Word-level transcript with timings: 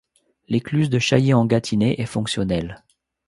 L’écluse 0.49 0.89
de 0.89 0.97
Chailly-en-Gâtinais 0.97 1.93
est 1.99 2.07
fonctionnelle. 2.07 2.81